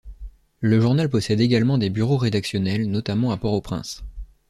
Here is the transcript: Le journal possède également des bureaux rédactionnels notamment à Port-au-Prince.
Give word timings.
Le 0.61 0.81
journal 0.81 1.09
possède 1.11 1.41
également 1.41 1.77
des 1.77 1.91
bureaux 1.91 2.17
rédactionnels 2.17 2.89
notamment 2.89 3.29
à 3.31 3.37
Port-au-Prince. 3.37 4.03